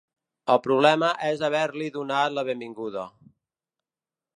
El 0.53 0.57
problema 0.67 1.11
és 1.29 1.45
haver-li 1.49 1.93
donat 1.99 2.37
la 2.39 2.49
benvinguda. 2.51 3.09